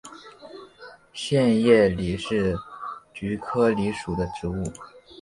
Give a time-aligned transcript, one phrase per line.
[1.13, 2.57] 线叶蓟是
[3.13, 4.63] 菊科蓟属的植物。